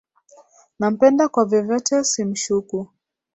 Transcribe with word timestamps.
Nampenda 0.79 1.23
kwa 1.31 1.43
vyovyote, 1.49 1.95
simshuku. 2.03 2.79